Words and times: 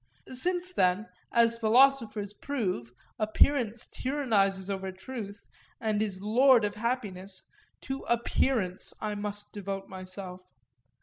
Since 0.33 0.71
then, 0.73 1.07
as 1.31 1.59
philosophers 1.59 2.33
prove, 2.33 2.91
appearance 3.19 3.85
tyrannizes 3.85 4.67
over 4.67 4.91
truth 4.91 5.43
and 5.79 6.01
is 6.01 6.23
lord 6.23 6.65
of 6.65 6.73
happiness, 6.73 7.43
to 7.81 7.99
appearance 8.09 8.95
I 8.99 9.13
must 9.13 9.53
devote 9.53 9.87
myself. 9.89 10.41